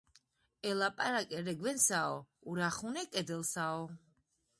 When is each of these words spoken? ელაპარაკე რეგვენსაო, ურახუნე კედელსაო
ელაპარაკე 0.69 1.43
რეგვენსაო, 1.49 2.15
ურახუნე 2.53 3.05
კედელსაო 3.17 3.79